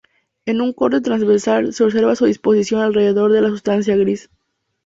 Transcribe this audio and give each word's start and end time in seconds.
En 0.47 0.61
un 0.61 0.73
corte 0.73 0.99
transversal 1.01 1.73
se 1.75 1.83
observa 1.83 2.15
su 2.15 2.25
disposición 2.25 2.81
alrededor 2.81 3.31
de 3.31 3.41
la 3.41 3.49
sustancia 3.49 3.95
gris. 3.95 4.31